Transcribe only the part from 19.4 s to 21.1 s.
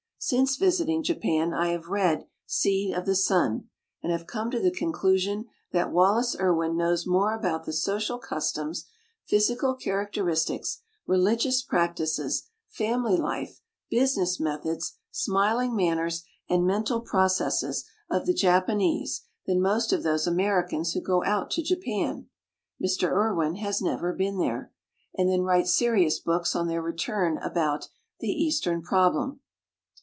than most of those Americans who